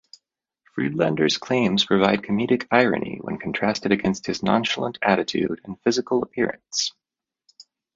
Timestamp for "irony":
2.71-3.19